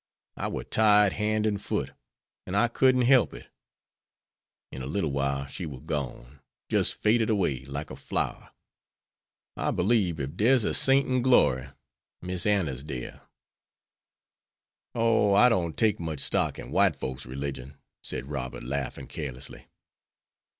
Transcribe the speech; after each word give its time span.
I 0.35 0.47
war 0.47 0.63
tied 0.63 1.13
hand 1.13 1.45
and 1.45 1.61
foot, 1.61 1.91
and 2.47 2.57
I 2.57 2.69
couldn't 2.69 3.03
help 3.03 3.35
it.' 3.35 3.49
In 4.71 4.81
a 4.81 4.87
little 4.87 5.11
while 5.11 5.45
she 5.45 5.67
war 5.67 5.79
gone 5.79 6.39
jis' 6.69 6.91
faded 6.91 7.29
away 7.29 7.65
like 7.65 7.91
a 7.91 7.95
flower. 7.95 8.49
I 9.55 9.69
belieb 9.69 10.19
ef 10.19 10.35
dere's 10.35 10.63
a 10.63 10.73
saint 10.73 11.07
in 11.07 11.21
glory, 11.21 11.69
Miss 12.19 12.47
Anna's 12.47 12.83
dere." 12.83 13.21
"Oh, 14.95 15.35
I 15.35 15.49
don't 15.49 15.77
take 15.77 15.99
much 15.99 16.19
stock 16.21 16.57
in 16.57 16.71
white 16.71 16.95
folks' 16.95 17.27
religion," 17.27 17.77
said 18.01 18.25
Robert, 18.31 18.63
laughing 18.63 19.05
carelessly. 19.05 19.67